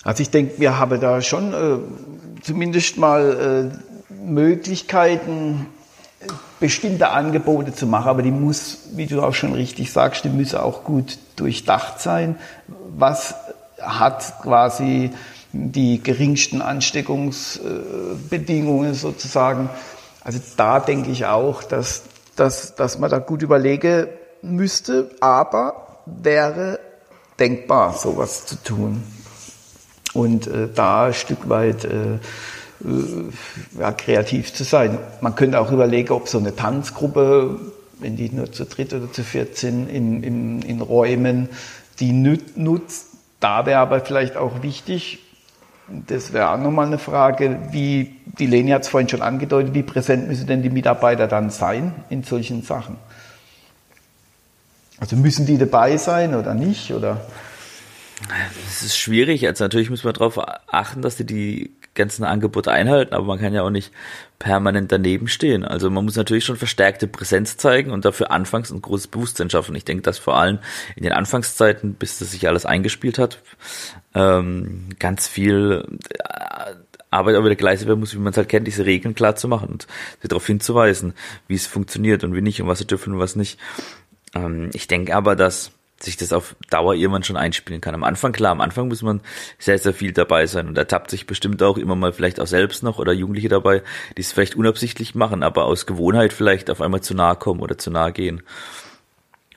[0.03, 1.77] Also ich denke, wir haben da schon äh,
[2.41, 3.71] zumindest mal
[4.11, 5.67] äh, Möglichkeiten,
[6.59, 10.59] bestimmte Angebote zu machen, aber die muss, wie du auch schon richtig sagst, die müssen
[10.59, 12.37] auch gut durchdacht sein.
[12.95, 13.35] Was
[13.79, 15.11] hat quasi
[15.53, 19.69] die geringsten Ansteckungsbedingungen sozusagen.
[20.23, 24.07] Also da denke ich auch, dass, dass, dass man da gut überlegen
[24.41, 26.79] müsste, aber wäre
[27.39, 29.03] denkbar, sowas zu tun.
[30.13, 32.15] Und äh, da ein Stück weit äh,
[32.83, 34.97] äh, ja, kreativ zu sein.
[35.21, 37.59] Man könnte auch überlegen, ob so eine Tanzgruppe,
[37.99, 41.49] wenn die nur zu dritt oder zu viert sind, in, in, in Räumen,
[41.99, 43.07] die nutzt.
[43.39, 45.19] Da wäre aber vielleicht auch wichtig,
[45.87, 49.83] das wäre auch nochmal eine Frage, wie, die Leni hat es vorhin schon angedeutet, wie
[49.83, 52.95] präsent müssen denn die Mitarbeiter dann sein in solchen Sachen?
[54.99, 56.93] Also müssen die dabei sein oder nicht?
[56.93, 57.19] Oder?
[58.67, 59.47] Es ist schwierig.
[59.47, 63.53] Also natürlich muss man darauf achten, dass die die ganzen Angebote einhalten, aber man kann
[63.53, 63.91] ja auch nicht
[64.39, 65.63] permanent daneben stehen.
[65.63, 69.75] Also man muss natürlich schon verstärkte Präsenz zeigen und dafür anfangs ein großes Bewusstsein schaffen.
[69.75, 70.59] Ich denke, dass vor allem
[70.95, 73.39] in den Anfangszeiten, bis das sich alles eingespielt hat,
[74.15, 76.73] ähm, ganz viel äh,
[77.11, 79.47] Arbeit auch wieder geleistet werden muss, wie man es halt kennt, diese Regeln klar zu
[79.47, 79.87] machen und
[80.23, 81.13] darauf hinzuweisen,
[81.47, 83.59] wie es funktioniert und wie nicht und was sie dürfen und was nicht.
[84.33, 85.71] Ähm, ich denke aber, dass
[86.03, 87.95] sich das auf Dauer irgendwann schon einspielen kann.
[87.95, 89.21] Am Anfang, klar, am Anfang muss man
[89.57, 92.83] sehr, sehr viel dabei sein und ertappt sich bestimmt auch immer mal vielleicht auch selbst
[92.83, 93.81] noch oder Jugendliche dabei,
[94.17, 97.77] die es vielleicht unabsichtlich machen, aber aus Gewohnheit vielleicht auf einmal zu nahe kommen oder
[97.77, 98.43] zu nahe gehen.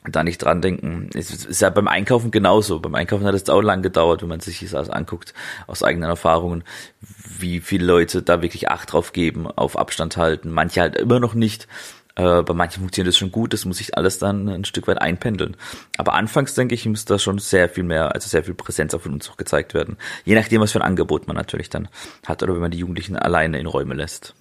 [0.05, 1.11] Und da nicht dran denken.
[1.15, 2.79] Es ist ja beim Einkaufen genauso.
[2.79, 5.35] Beim Einkaufen hat es auch lang gedauert, wenn man sich das anguckt,
[5.67, 6.63] aus eigenen Erfahrungen,
[7.41, 10.53] wie viele Leute da wirklich Acht drauf geben, auf Abstand halten.
[10.53, 11.67] Manche halt immer noch nicht.
[12.17, 15.01] Äh, bei manchen funktioniert das schon gut, das muss sich alles dann ein Stück weit
[15.01, 15.57] einpendeln.
[15.99, 19.13] Aber anfangs, denke ich, muss da schon sehr viel mehr, also sehr viel Präsenz von
[19.13, 19.99] uns auch gezeigt werden.
[20.25, 21.89] Je nachdem, was für ein Angebot man natürlich dann
[22.27, 24.35] hat oder wenn man die Jugendlichen alleine in Räume lässt.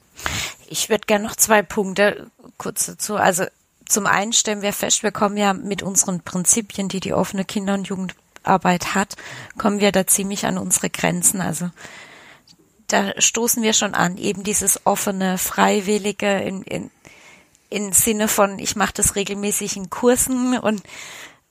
[0.70, 3.18] Ich würde gerne noch zwei Punkte kurz dazu.
[3.18, 3.46] Also
[3.88, 7.74] zum einen stellen wir fest, wir kommen ja mit unseren Prinzipien, die die offene Kinder-
[7.74, 9.16] und Jugendarbeit hat,
[9.58, 11.42] kommen wir da ziemlich an unsere Grenzen.
[11.42, 11.70] Also
[12.88, 16.92] da stoßen wir schon an, eben dieses offene, freiwillige in, in,
[17.70, 20.84] im Sinne von, ich mache das regelmäßig in Kursen und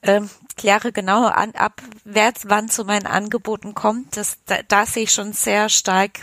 [0.03, 4.17] ähm, kläre genau an, ab, wer wann zu meinen Angeboten kommt.
[4.17, 6.21] Das, da, da sehe ich schon sehr stark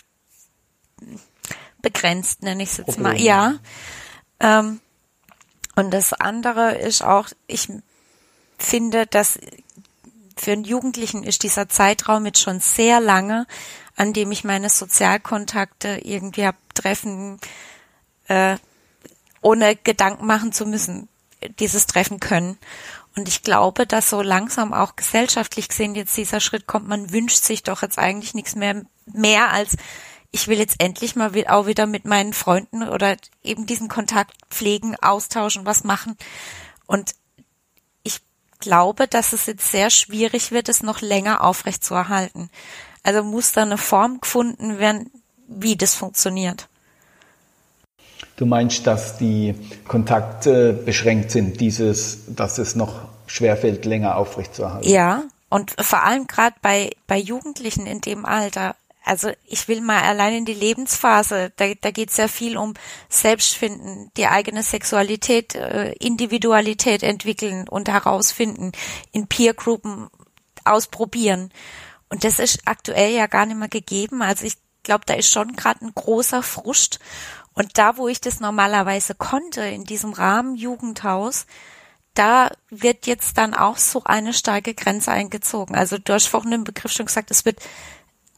[1.81, 3.19] begrenzt, nenne ich es jetzt mal.
[3.19, 3.55] Ja.
[4.39, 4.79] Ähm,
[5.75, 7.69] und das andere ist auch, ich
[8.57, 9.39] finde, dass
[10.37, 13.47] für einen Jugendlichen ist dieser Zeitraum jetzt schon sehr lange,
[13.95, 17.39] an dem ich meine Sozialkontakte irgendwie hab treffen,
[18.27, 18.57] äh,
[19.41, 21.07] ohne Gedanken machen zu müssen,
[21.59, 22.57] dieses Treffen können.
[23.15, 27.43] Und ich glaube, dass so langsam auch gesellschaftlich gesehen jetzt dieser Schritt kommt, man wünscht
[27.43, 29.75] sich doch jetzt eigentlich nichts mehr, mehr als
[30.31, 34.95] ich will jetzt endlich mal auch wieder mit meinen Freunden oder eben diesen Kontakt pflegen,
[34.95, 36.15] austauschen, was machen.
[36.87, 37.15] Und
[38.03, 38.21] ich
[38.59, 42.49] glaube, dass es jetzt sehr schwierig wird, es noch länger aufrechtzuerhalten.
[43.03, 45.11] Also muss da eine Form gefunden werden,
[45.47, 46.69] wie das funktioniert.
[48.35, 49.55] Du meinst, dass die
[49.87, 54.89] Kontakte beschränkt sind, dieses, dass es noch schwerfällt, länger aufrechtzuerhalten?
[54.89, 58.75] Ja, und vor allem gerade bei, bei Jugendlichen in dem Alter.
[59.03, 62.75] Also ich will mal allein in die Lebensphase, da, da geht es sehr viel um
[63.09, 68.71] Selbstfinden, die eigene Sexualität, äh, Individualität entwickeln und herausfinden,
[69.11, 70.09] in Peergruppen
[70.63, 71.51] ausprobieren.
[72.09, 74.21] Und das ist aktuell ja gar nicht mehr gegeben.
[74.21, 76.99] Also ich glaube, da ist schon gerade ein großer Frust.
[77.61, 81.45] Und da, wo ich das normalerweise konnte, in diesem Rahmen Jugendhaus,
[82.15, 85.75] da wird jetzt dann auch so eine starke Grenze eingezogen.
[85.75, 87.59] Also du hast vorhin den Begriff schon gesagt, es wird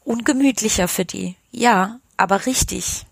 [0.04, 1.36] ungemütlicher für die.
[1.52, 3.06] Ja, aber richtig.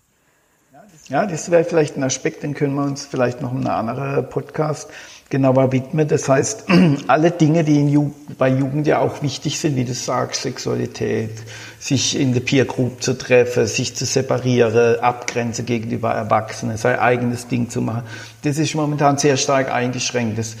[1.09, 4.29] Ja, das wäre vielleicht ein Aspekt, den können wir uns vielleicht noch in einem anderen
[4.29, 4.91] Podcast
[5.33, 6.07] genauer widmen.
[6.07, 6.65] Das heißt,
[7.07, 11.31] alle Dinge, die Ju bei Jugend ja auch wichtig sind, wie du sagst, Sexualität,
[11.79, 17.47] sich in der Peer Group zu treffen, sich zu separieren, Abgrenzen gegenüber Erwachsenen, sein eigenes
[17.47, 18.03] Ding zu machen,
[18.43, 20.37] das ist momentan sehr stark eingeschränkt.
[20.37, 20.55] Das,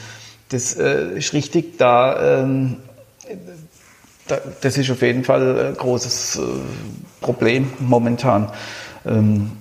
[0.49, 2.77] das äh, ist richtig, da, ähm,
[4.27, 6.41] da, das ist auf jeden Fall ein großes äh,
[7.21, 8.49] Problem momentan.
[9.05, 9.51] Ähm,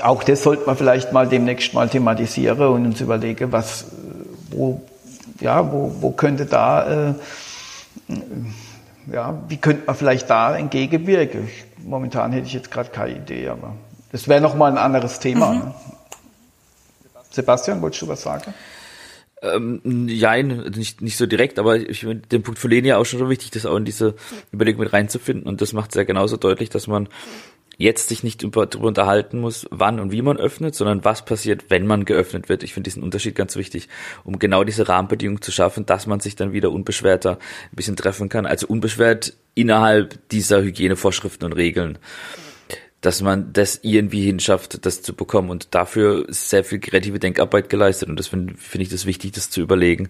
[0.00, 3.86] auch das sollte man vielleicht mal demnächst mal thematisieren und uns überlegen, was,
[4.50, 4.82] wo,
[5.40, 7.14] ja, wo, wo könnte da, äh,
[9.12, 11.48] ja, wie könnte man vielleicht da entgegenwirken?
[11.48, 13.74] Ich, momentan hätte ich jetzt gerade keine Idee, aber
[14.12, 15.52] das wäre nochmal ein anderes Thema.
[15.52, 15.58] Mhm.
[15.58, 15.74] Ne?
[17.30, 18.54] Sebastian, wolltest du was sagen?
[19.40, 23.20] Ähm, ja, nicht, nicht so direkt, aber ich finde den Punkt für Leni auch schon
[23.20, 24.14] so wichtig, das auch in diese
[24.52, 25.46] Überlegung mit reinzufinden.
[25.46, 27.08] Und das macht es ja genauso deutlich, dass man
[27.78, 31.86] jetzt sich nicht darüber unterhalten muss, wann und wie man öffnet, sondern was passiert, wenn
[31.86, 32.64] man geöffnet wird.
[32.64, 33.88] Ich finde diesen Unterschied ganz wichtig,
[34.24, 38.28] um genau diese Rahmenbedingungen zu schaffen, dass man sich dann wieder unbeschwerter ein bisschen treffen
[38.28, 38.46] kann.
[38.46, 41.98] Also unbeschwert innerhalb dieser Hygienevorschriften und Regeln.
[43.00, 45.48] Dass man das irgendwie hinschafft, das zu bekommen.
[45.48, 48.08] Und dafür ist sehr viel kreative Denkarbeit geleistet.
[48.08, 50.08] Und das finde find ich das wichtig, das zu überlegen,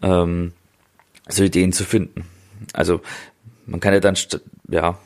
[0.00, 0.54] ähm,
[1.28, 2.24] so Ideen zu finden.
[2.72, 3.02] Also
[3.66, 4.16] man kann ja dann,
[4.68, 4.98] ja,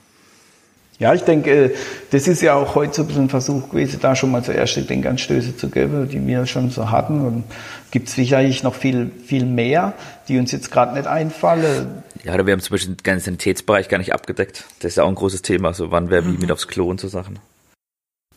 [0.99, 1.75] Ja, ich denke,
[2.11, 4.51] das ist ja auch heute so ein bisschen ein Versuch gewesen, da schon mal so
[4.51, 7.25] erste Denkanstöße zu geben, die wir schon so hatten.
[7.25, 7.45] Und
[7.93, 9.93] gibt es sicherlich noch viel, viel mehr,
[10.27, 12.03] die uns jetzt gerade nicht einfallen.
[12.25, 14.65] Ja, wir haben zum Beispiel den ganzen Sanitätsbereich gar nicht abgedeckt.
[14.81, 15.73] Das ist ja auch ein großes Thema.
[15.73, 16.41] So, wann wer wie mhm.
[16.41, 17.39] mit aufs Klo und so Sachen.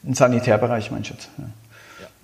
[0.03, 1.29] Im Sanitärbereich meinst du jetzt?
[1.37, 1.45] Ja.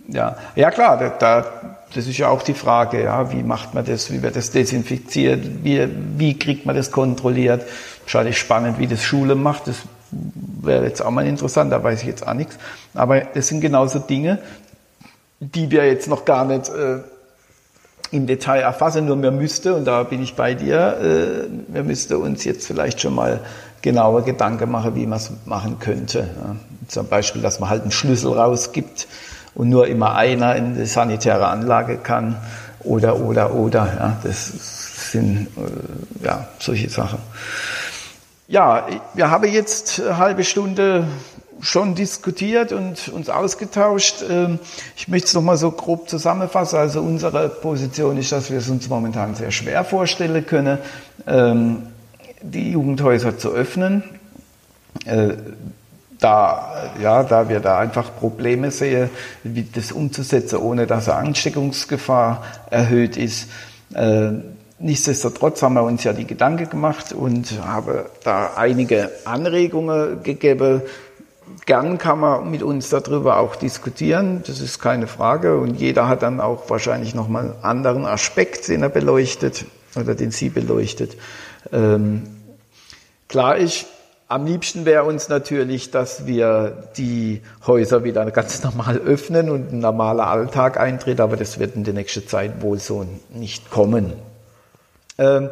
[0.10, 3.84] Ja, ja klar, da, da, das ist ja auch die Frage, ja, wie macht man
[3.84, 5.86] das, wie wird das desinfiziert, wie,
[6.18, 7.66] wie kriegt man das kontrolliert.
[8.04, 9.78] Wahrscheinlich spannend, wie das Schule macht, das
[10.12, 12.58] wäre jetzt auch mal interessant, da weiß ich jetzt auch nichts.
[12.94, 14.40] Aber das sind genauso Dinge,
[15.40, 17.00] die wir jetzt noch gar nicht äh,
[18.12, 22.18] im Detail erfassen, nur wir müsste, und da bin ich bei dir, äh, wir müsste
[22.18, 23.42] uns jetzt vielleicht schon mal
[23.82, 26.20] genauer Gedanken machen, wie man es machen könnte.
[26.20, 26.56] Ja.
[26.88, 29.08] Zum Beispiel, dass man halt einen Schlüssel rausgibt
[29.56, 32.38] und nur immer einer in die sanitäre Anlage kann
[32.80, 33.86] oder, oder, oder.
[34.00, 37.20] Ja, das sind äh, ja, solche Sachen.
[38.50, 41.06] Ja, wir haben jetzt eine halbe Stunde
[41.60, 44.24] schon diskutiert und uns ausgetauscht.
[44.30, 44.60] Ähm,
[44.96, 46.80] ich möchte es nochmal so grob zusammenfassen.
[46.80, 50.78] Also unsere Position ist, dass wir es uns momentan sehr schwer vorstellen können,
[51.28, 51.88] ähm,
[52.42, 54.02] die Jugendhäuser zu öffnen.
[55.04, 55.34] Äh,
[56.18, 59.10] da, ja, da wir da einfach Probleme sehen,
[59.44, 63.50] wie das umzusetzen, ohne dass eine Ansteckungsgefahr erhöht ist.
[64.80, 70.84] Nichtsdestotrotz haben wir uns ja die Gedanken gemacht und haben da einige Anregungen gegeben.
[71.66, 75.58] Gern kann man mit uns darüber auch diskutieren, das ist keine Frage.
[75.58, 80.30] Und jeder hat dann auch wahrscheinlich nochmal einen anderen Aspekt, den er beleuchtet oder den
[80.30, 81.18] sie beleuchtet.
[81.74, 82.22] Ähm,
[83.28, 83.88] klar ist,
[84.28, 89.80] am liebsten wäre uns natürlich, dass wir die Häuser wieder ganz normal öffnen und ein
[89.80, 94.14] normaler Alltag eintritt, aber das wird in der nächsten Zeit wohl so nicht kommen.
[95.18, 95.50] Ähm,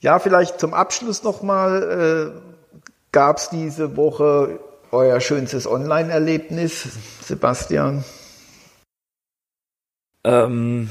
[0.00, 4.58] ja, vielleicht zum Abschluss nochmal, äh, gab es diese Woche
[4.90, 6.88] euer schönstes Online-Erlebnis,
[7.22, 8.04] Sebastian?
[10.24, 10.90] Ähm,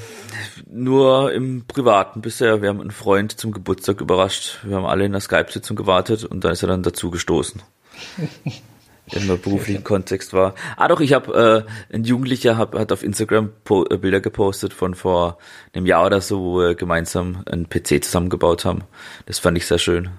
[0.67, 2.61] nur im Privaten bisher.
[2.61, 4.59] Wir haben einen Freund zum Geburtstag überrascht.
[4.63, 7.61] Wir haben alle in der Skype-Sitzung gewartet und da ist er dann dazu gestoßen.
[9.11, 10.55] Im beruflichen Kontext war.
[10.77, 14.73] Ah doch, ich habe äh, ein Jugendlicher hab, hat auf Instagram po äh, Bilder gepostet
[14.73, 15.37] von vor
[15.73, 18.83] einem Jahr oder so, wo wir gemeinsam einen PC zusammengebaut haben.
[19.25, 20.09] Das fand ich sehr schön.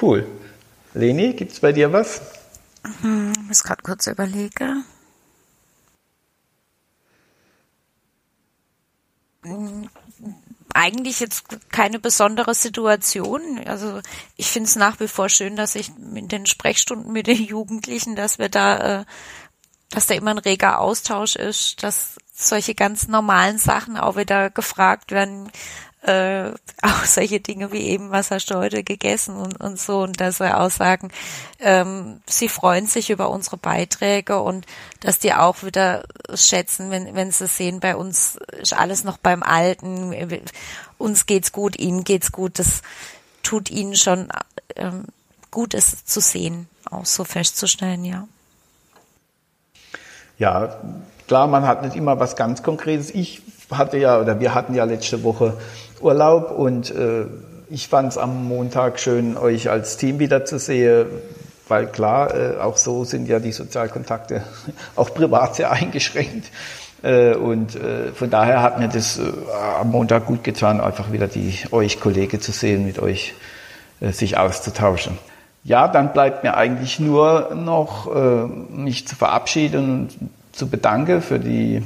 [0.00, 0.26] Cool.
[0.94, 2.20] Leni, gibt's bei dir was?
[3.00, 4.84] Hm, ich muss gerade kurz überlegen.
[10.74, 13.60] Eigentlich jetzt keine besondere Situation.
[13.66, 14.00] Also
[14.36, 18.16] ich finde es nach wie vor schön, dass ich in den Sprechstunden mit den Jugendlichen,
[18.16, 19.04] dass wir da, äh,
[19.90, 25.10] dass da immer ein reger Austausch ist, dass solche ganz normalen Sachen auch wieder gefragt
[25.10, 25.50] werden,
[26.02, 26.50] äh,
[26.82, 30.40] auch solche Dinge wie eben, was hast du heute gegessen und, und so und dass
[30.40, 31.10] wir auch sagen,
[31.60, 34.66] ähm, sie freuen sich über unsere Beiträge und
[35.00, 39.42] dass die auch wieder schätzen, wenn, wenn sie sehen, bei uns ist alles noch beim
[39.42, 40.14] Alten,
[40.98, 42.82] uns geht's gut, ihnen geht's gut, das
[43.42, 44.28] tut ihnen schon
[44.76, 45.04] ähm,
[45.50, 48.26] gut, es zu sehen, auch so festzustellen, ja.
[50.38, 50.80] Ja,
[51.28, 53.10] klar, man hat nicht immer was ganz Konkretes.
[53.10, 55.56] Ich hatte ja, oder wir hatten ja letzte Woche
[56.02, 57.24] Urlaub und äh,
[57.70, 61.06] ich fand es am Montag schön, euch als Team wiederzusehen,
[61.68, 64.42] weil klar, äh, auch so sind ja die Sozialkontakte
[64.96, 66.50] auch privat sehr eingeschränkt.
[67.02, 69.22] Äh, und äh, von daher hat mir das äh,
[69.80, 73.34] am Montag gut getan, einfach wieder die euch Kollegen zu sehen, mit euch
[74.00, 75.16] äh, sich auszutauschen.
[75.64, 81.38] Ja, dann bleibt mir eigentlich nur noch äh, mich zu verabschieden und zu bedanken für
[81.38, 81.82] die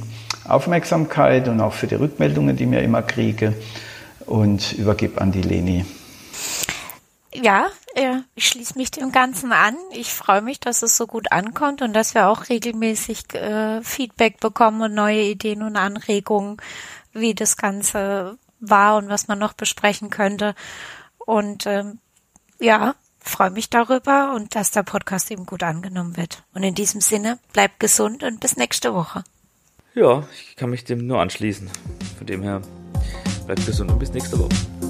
[0.47, 3.53] Aufmerksamkeit und auch für die Rückmeldungen, die mir immer kriege
[4.27, 5.85] und übergib an die Leni.
[7.33, 7.67] Ja,
[8.35, 9.75] ich schließe mich dem Ganzen an.
[9.91, 14.39] Ich freue mich, dass es so gut ankommt und dass wir auch regelmäßig äh, Feedback
[14.39, 16.57] bekommen und neue Ideen und Anregungen,
[17.13, 20.53] wie das Ganze war und was man noch besprechen könnte.
[21.17, 21.99] Und ähm,
[22.59, 26.43] ja, freue mich darüber und dass der Podcast eben gut angenommen wird.
[26.53, 29.23] Und in diesem Sinne, bleibt gesund und bis nächste Woche.
[29.95, 31.69] Ja, ich kann mich dem nur anschließen.
[32.17, 32.61] Von dem her
[33.47, 34.86] Bleibt gesund und bis nächste Woche.